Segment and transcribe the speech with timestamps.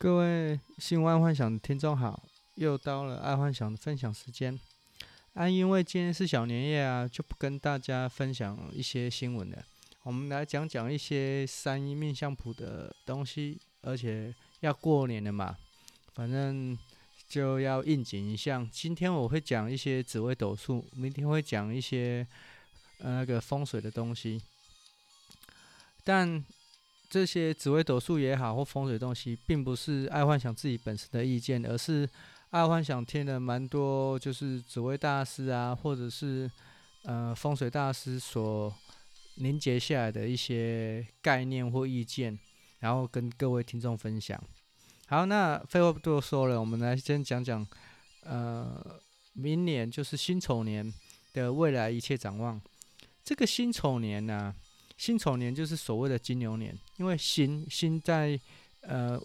[0.00, 2.22] 各位新闻爱幻想的听众好，
[2.54, 4.58] 又到了爱幻想的分享时间。
[5.34, 9.62] 啊，因为今天是小年夜啊，就不跟大家分享一些新闻了。
[10.04, 15.54] 我们来讲讲一些三一命相谱的东西，而且要过年了嘛，
[16.14, 16.78] 反正
[17.28, 18.66] 就要应景一下。
[18.72, 22.26] 今天我会讲一些紫微斗数，明天会讲一些
[23.00, 24.40] 呃那个风水的东西，
[26.02, 26.42] 但。
[27.10, 32.08] 这些紫微斗数也好，或风水东西，并不是爱幻想自己本身的意见，而是
[32.50, 36.48] 爱幻想听了蛮多，就是紫微大师啊，或者是
[37.02, 38.72] 呃风水大师所
[39.34, 42.38] 凝结下来的一些概念或意见，
[42.78, 44.40] 然后跟各位听众分享。
[45.08, 47.66] 好，那废话不多说了，我们来先讲讲
[48.22, 49.00] 呃
[49.32, 50.94] 明年就是辛丑年
[51.32, 52.60] 的未来一切展望。
[53.24, 54.54] 这个辛丑年呢、啊。
[55.00, 58.38] 辛丑年就是所谓的金牛年，因为辛辛在
[58.82, 59.18] 呃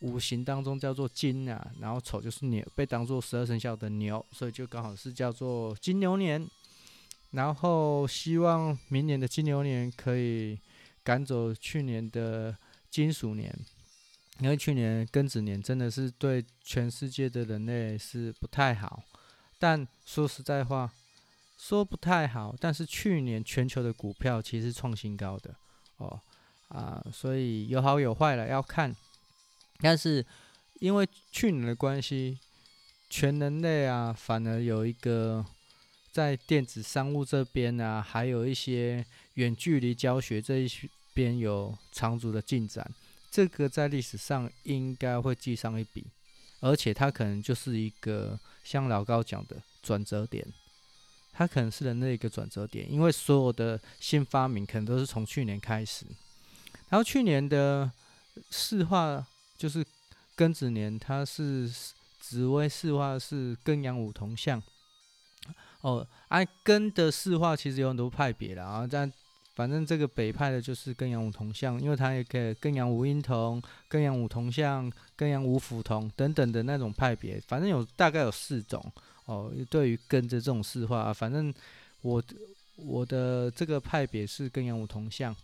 [0.00, 6.44] 五行当中叫做金啊，然后丑就是牛，被当做十二生肖的牛，所以就刚好是叫做金牛年。
[7.30, 10.58] 然后希望明年的金牛年可以
[11.04, 12.56] 赶走去年的
[12.90, 13.56] 金鼠年，
[14.40, 19.04] 因为去年庚子年真的是对全世界的人类是不太好。
[19.56, 20.92] 但说实在话。
[21.56, 25.54] 说不太好，但是去年全球的股票其实创新高的
[25.96, 26.20] 哦
[26.68, 28.94] 啊，所以有好有坏了，要看。
[29.78, 30.24] 但是
[30.80, 32.38] 因为去年的关系，
[33.08, 35.44] 全人类啊，反而有一个
[36.12, 40.70] 在电子商务这边啊，还有一些远距离教学这一
[41.14, 42.88] 边有长足的进展，
[43.30, 46.06] 这个在历史上应该会记上一笔，
[46.60, 50.46] 而且它可能就是一个像老高讲的转折点。
[51.38, 56.06] 它可能是人类一个转折点，因为所有的新发明可能都是从去年开始。
[56.88, 57.90] 然后去年的
[58.48, 59.22] 四化
[59.58, 59.84] 就是
[60.34, 61.70] 庚子年，它是
[62.18, 64.62] 紫微四化是庚阳五同相。
[65.82, 69.12] 哦，按、啊、庚的四化其实有很多派别啦，啊，但
[69.54, 78.90] 反正这个北派的就是庚阳五同相，因为它也可以庚阳五阴同、庚阳五同相、庚阳五辅同等等的那种派别，反正有大概有四种。
[79.26, 81.52] 哦，对于跟着这种事化，啊，反正
[82.02, 82.22] 我
[82.76, 85.34] 我的这个派别是庚阳五同相，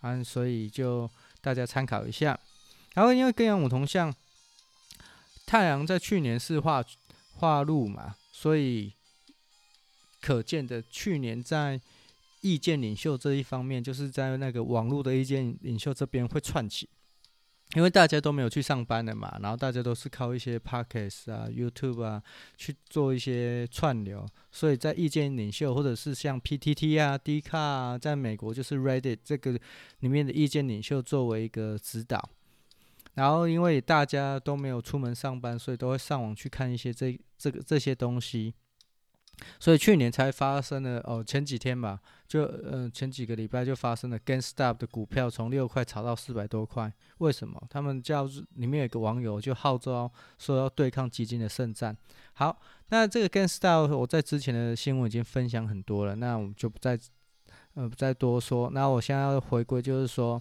[0.00, 1.08] 啊，所以就
[1.40, 2.38] 大家参考一下。
[2.94, 4.12] 然后因为庚阳五同相，
[5.46, 6.84] 太阳在去年是化
[7.34, 8.92] 化禄嘛，所以
[10.20, 11.80] 可见的去年在
[12.40, 16.88] 意见领袖这一方面，就是在那个网络的意见领袖这边会串起。
[17.74, 22.20] 因为大家都没有去上班了嘛，然后大家都是靠一些 Podcast 啊、YouTube 啊
[22.56, 29.52] 去做一些串流，所以在意见领袖或者是像 PTT 啊、d c a r 啊，在美国就是 Reddit 这个
[30.00, 32.28] 里面的意见领袖作为一个指导，
[33.14, 38.52] 然后因为大家都没有出门上班，所以都会上网去看一些这这个这些东西。
[39.58, 46.92] 所以去年才发生了哦，前几天吧，就嗯、呃、前几个礼拜就发生了 GameStop 的股票从六块炒到四百多块。
[47.18, 47.62] 为什么？
[47.68, 51.96] 他们叫里面有个网友就号召说要对抗基金的圣战。
[52.34, 52.56] 好，
[52.88, 56.98] 那这个 GameStop 我在之前的新闻已经分享很多了，那我们就不再
[57.74, 58.70] 呃不再多说。
[58.70, 60.40] 那我现在要回归就是说，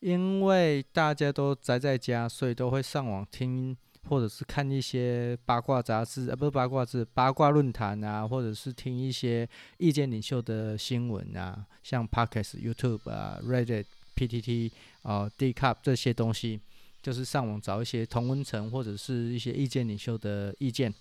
[0.00, 3.76] 因为大家都宅在家，所以都会上网听。
[4.08, 9.46] 或者是看一些八卦杂志啊，不是八卦志，八卦论坛啊，或者是听一些
[9.76, 13.84] 意见领袖的新闻啊，像 Podcast、YouTube 啊、Reddit、
[14.16, 16.58] PTT 啊、d c u p 这些东西，
[17.02, 20.92] 就是上网找一些同温层或者是一些意见领袖的意见。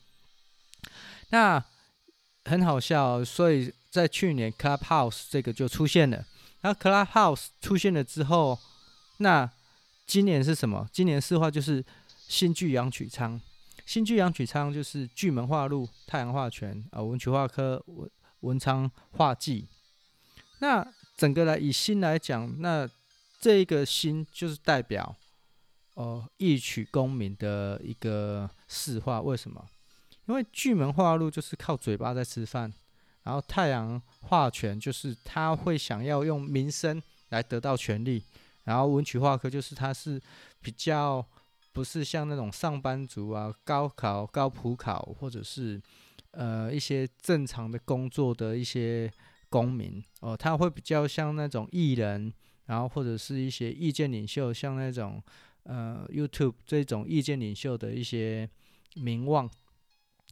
[1.29, 1.63] 那
[2.45, 6.25] 很好笑，所以在去年 Clubhouse 这个就出现了。
[6.61, 8.59] 然后 Clubhouse 出现了之后，
[9.17, 9.49] 那
[10.05, 10.87] 今年是什么？
[10.91, 11.83] 今年四话就是。
[12.27, 13.39] 新巨阳曲仓，
[13.85, 18.09] 新巨阳曲仓就是巨门化禄，太阳化权啊，文曲化科，文
[18.41, 19.65] 文昌化忌。
[20.59, 22.87] 那整个来以新来讲，那
[23.39, 25.15] 这一个新就是代表
[25.93, 29.21] 哦，一曲功名的一个四化。
[29.21, 29.65] 为什么？
[30.25, 32.73] 因为巨门化禄就是靠嘴巴在吃饭，
[33.23, 38.21] 然后太阳化权就是他会想要用名声来得到权力，
[38.65, 40.21] 然后文曲化科就是他是
[40.61, 41.25] 比较。
[41.77, 45.79] 不是像那种上班族啊，高考、高普考，或者是
[46.31, 49.11] 呃一些正常的工作的一些
[49.47, 52.33] 公民哦，他会比较像那种艺人，
[52.65, 55.21] 然后或者是一些意见领袖，像那种
[55.65, 58.49] 呃 YouTube 这种意见领袖的一些
[58.95, 59.47] 名望。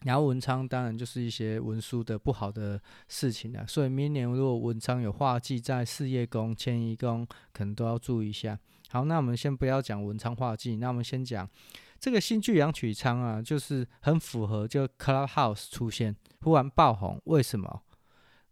[0.03, 8.59] 然后文昌当然就是一些文书的不好的事情了，所以明年如果文昌有化忌在事业宫、迁移宫，可能都要注意一下。
[8.89, 11.49] 好，那我们先不要讲文昌画技，那我们先讲
[11.99, 17.81] 这个新巨阳曲仓啊，就是很符合就 Clubhouse 出现忽然爆红，为什么？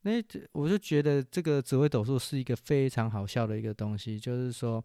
[0.02, 0.12] 那
[0.52, 4.84] 我就觉得这个紫微斗数是一个非常好笑的一个东西，就是说，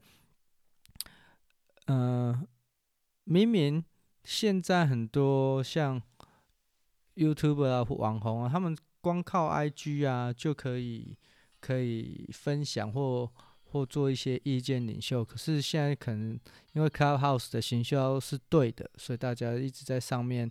[1.86, 2.46] 嗯、
[3.24, 3.84] 明明
[4.22, 6.00] 现在很多像
[7.16, 11.16] YouTube 啊、网红啊，他们光靠 IG 啊就可以
[11.58, 13.28] 可以分享或
[13.70, 16.38] 或做一些意见领袖，可是现在可能
[16.72, 20.50] 因为 Clubhouse 的行销是对的，所以大家一直在上面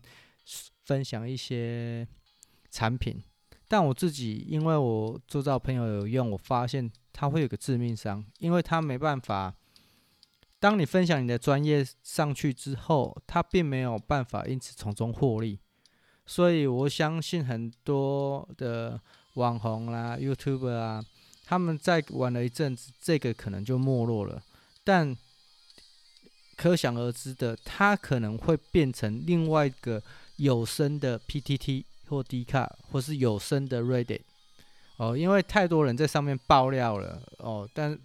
[0.85, 2.07] 分享一些
[2.69, 3.21] 产品。
[3.67, 9.53] 但我自己，因为我做朋友有用，我发现他会有个致命伤，因为他没办法。
[10.59, 15.59] 当你分享你的专业上去之后，他并没有办法因此从中获利。
[16.25, 18.99] 所以我相信很多的
[19.35, 21.03] 网红啦、YouTuber 啊，
[21.47, 24.43] 他们在玩了一阵子，这个可能就没落了。
[24.83, 25.15] 但
[26.57, 30.03] 可想而知的，他可能会变成另外一个
[30.35, 31.85] 有声的 PTT。
[32.09, 34.21] 或 D 卡，或是有声的 Reddit，
[34.95, 37.99] 哦，因为太多人在上面爆料了，哦，但，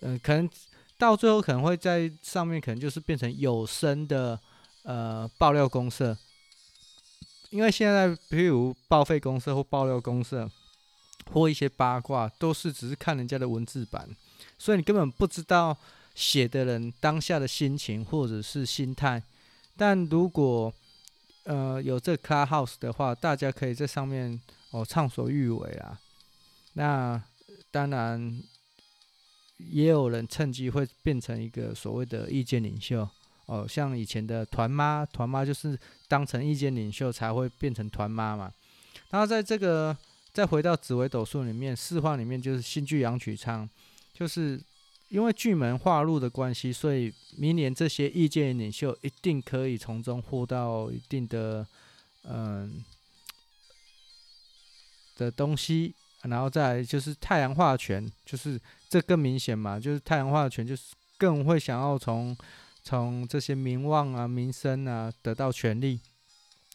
[0.00, 0.48] 嗯、可能
[0.96, 4.40] 到最后可能会在上面，可能就是变成有声的，
[4.84, 6.16] 呃，爆料公社，
[7.50, 10.50] 因为现在，比如报废公社或爆料公社，
[11.32, 14.08] 或一些八卦，都是只是看人家的文字版，
[14.58, 15.76] 所以你根本不知道
[16.14, 19.22] 写的人当下的心情或者是心态，
[19.76, 20.72] 但如果
[21.44, 24.40] 呃，有这 Clubhouse 的话，大家可以在上面
[24.70, 25.98] 哦畅所欲为啊。
[26.74, 27.20] 那
[27.70, 28.42] 当然，
[29.56, 33.08] 也有人趁机会变成一个所谓的意见领袖
[33.46, 38.52] 哦，像以前的团妈，团妈就是当成意见领袖才会变成团妈嘛。
[39.10, 39.96] 那在这个
[40.32, 43.68] 再回到紫微斗数里面，四化里面就是新巨阳曲仓，
[44.12, 44.60] 就是。
[45.10, 51.66] 因为巨门化禄的关系，所以明年这些意见领袖一定可以从中获到一定的
[52.22, 52.84] 嗯
[55.16, 55.92] 的东西，
[56.22, 58.56] 然后再就是太阳化权，就是
[58.88, 62.36] 这更明显嘛，就是太阳化权就是更会想要从
[62.84, 65.98] 从这些名望啊、名声啊得到权力，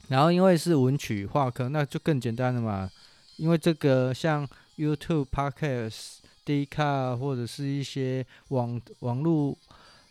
[0.09, 2.91] 然后因为是文曲化科，那就更简单了嘛，
[3.37, 4.47] 因为这个像
[4.77, 6.17] YouTube、Podcast。
[6.45, 9.57] D 卡或者是一些网网络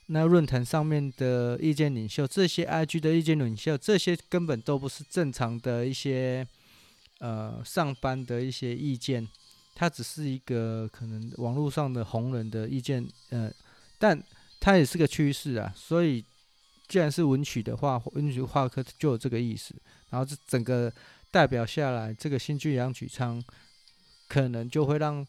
[0.06, 6.44] 那论坛上面的意见领袖，这些 IG 的意见领袖，这些根本都不是正常的一些
[7.20, 9.28] 呃上班的一些意见，
[9.76, 13.48] 它只是一个可能网络上的红人的意见，呃，
[14.00, 14.20] 但
[14.58, 15.72] 它也是个趋势啊。
[15.76, 16.24] 所以
[16.88, 19.72] 既然是文曲的话，文曲画科就有这个意思。
[20.10, 20.92] 然后这整个
[21.34, 23.42] 代表下来，这个新巨阳曲仓
[24.28, 25.26] 可能就会让。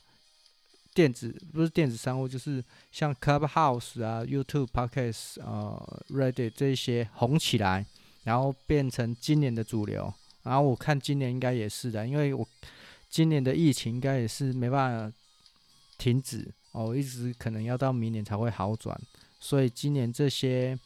[0.94, 5.76] 电子不是电子商务，就是像 Clubhouse 啊、YouTube、Podcast 啊、
[6.08, 7.86] Reddit 这些红起来，
[8.24, 10.14] 然后变成今年的主流。
[10.44, 12.48] 然后我看今年应该也是的，因为我
[13.10, 15.18] 今年的疫情应该也是没办法
[15.98, 18.98] 停止哦，一直可能要到明年才会好转。
[19.38, 20.80] 所以今年这些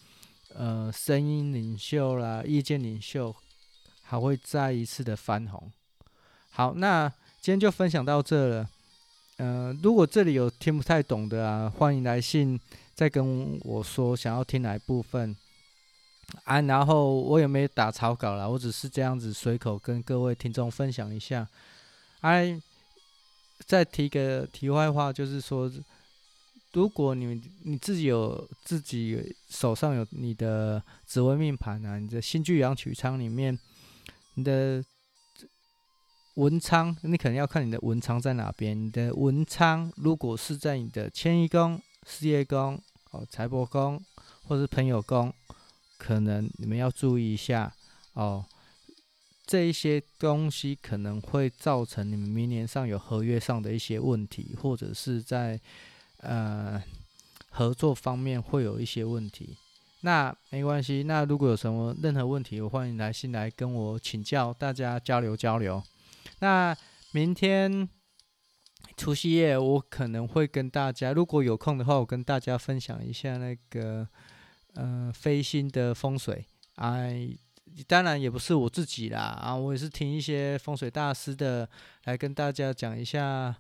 [0.56, 3.36] 呃声音领袖啦、意见领袖
[4.09, 5.71] 还会再一次的翻红。
[6.50, 7.07] 好，那
[7.39, 8.67] 今天就分享到这了。
[9.38, 12.59] 呃，如果这里有听不太懂的啊，欢迎来信
[12.95, 15.35] 再跟我说想要听哪一部分
[16.44, 16.59] 啊。
[16.61, 21.48] 然后我也没打草稿啦，我只是这样子随口跟各位听众分享一下。
[22.22, 22.60] 哎、
[23.67, 25.72] 再提个题外话，就是说，
[26.74, 33.57] 如果你你自己有自己手上有你的紫微命盘啊，你的新巨阳曲仓里面，
[34.39, 34.84] 你的。
[36.36, 38.79] 文昌，你可能要看你的文昌在哪边。
[38.86, 42.81] 你的文昌如果是在你的迁移宫、事业宫、
[43.12, 44.01] 哦财帛宫
[44.48, 45.34] 或是朋友宫，
[45.98, 47.74] 可能你们要注意一下
[48.13, 48.46] 哦。
[49.46, 55.60] 这一些东西可能会造成你们明年上有合约上的一些问题，或者是在
[56.19, 56.81] 呃
[57.50, 59.58] 合作方面会有一些问题。
[60.01, 65.84] 那没关系，那如果有什么任何问题，我欢迎来信来跟我请教，大家交流交流。
[66.39, 66.75] 那
[67.12, 67.88] 明天
[68.96, 74.08] 除夕夜，我可能会跟大家，如果有空的话，我跟大家分享一下那个
[74.75, 76.46] 呃飞星的风水。
[76.75, 77.29] 哎，
[77.86, 81.70] 当然也不是我自己啦，啊，我也是听一些风水大师的
[82.06, 83.53] 来跟大家讲一下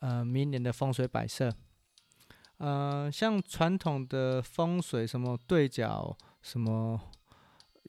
[0.00, 1.50] 呃明年的风水摆设。
[2.58, 7.00] 呃，像传统的风水，什么对角，什么。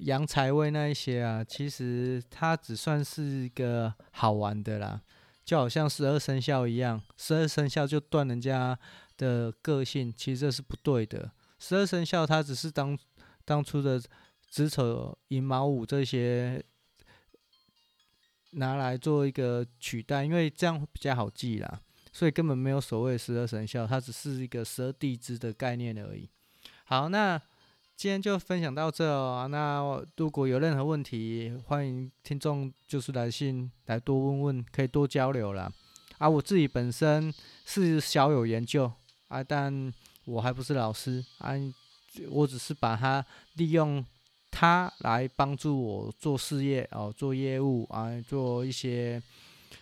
[0.01, 5.01] 阳财位那一些啊，其实它只算是一个好玩的啦，
[5.43, 8.77] 就好像十二生肖一样，十二生肖就断人家
[9.17, 11.31] 的个性，其实这是不对的。
[11.57, 12.95] 十二生肖它只是当
[13.43, 13.99] 当初的
[14.47, 16.63] 子丑寅卯午这些
[18.51, 21.81] 拿来做一个取代，因为这样比较好记啦，
[22.17, 26.27] 所以根本没有所谓十二生肖，它只是一个十二地支的概念而已。
[26.85, 27.39] 好，那
[27.95, 29.47] 今天就分享到这哦。
[29.51, 35.71] 那如果有任何问题，欢迎听众就是来信来多问问，可以多交流啦。
[36.17, 37.31] 啊，我自己本身
[37.65, 38.91] 是小有研究
[39.27, 39.93] 啊，但
[40.25, 41.53] 我还不是老师啊，
[42.29, 43.23] 我只是把它
[43.57, 44.03] 利用
[44.49, 49.21] 它来帮助我做事业哦，做业务啊，做一些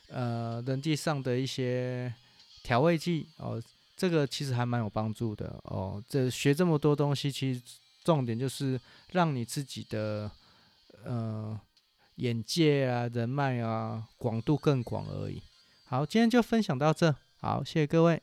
[0.10, 2.14] 呃人际上的一些
[2.66, 3.62] 调味剂哦，
[3.96, 6.04] 这个其实还蛮有帮助的哦。
[6.10, 7.62] 这学这么多东西，其实
[8.04, 8.82] 重点就是
[9.12, 10.32] 让你自己的
[11.04, 11.60] 呃
[12.16, 15.40] 眼界啊、人脉啊广度更广而已。
[15.86, 17.16] 好，今天就分享到这。
[17.40, 18.20] 好，谢谢各位。